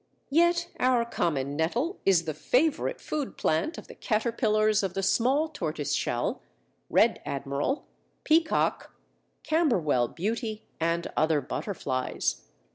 [0.31, 5.47] _Yet our common nettle is the favourite food plant of the caterpillars of the Small
[5.47, 6.41] Tortoiseshell,
[6.89, 7.85] Red Admiral,
[8.23, 8.95] Peacock,
[9.43, 12.47] Camberwell Beauty, and other butterflies.